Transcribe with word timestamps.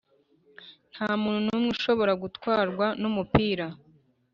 “nta 0.93 1.09
muntu 1.21 1.39
n'umwe 1.47 1.69
ushobora 1.75 2.13
gutwarwa 2.23 2.85
n'umupira.” 3.01 3.65